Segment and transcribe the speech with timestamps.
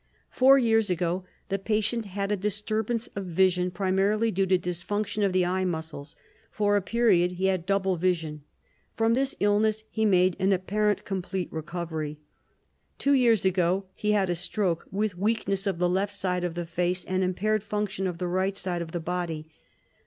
[0.31, 5.31] Four years ago, the patient had a disturbance of vision primarily due to dysfunction of
[5.31, 6.15] the eye muscles.
[6.49, 8.41] For a period he had double vision.
[8.95, 12.17] From this illness, he made an apparent complete recovery.
[12.97, 16.65] Two years ago he had a stroke, with weakness of the left side of the
[16.65, 19.51] face, and impaired function of the right side of the body.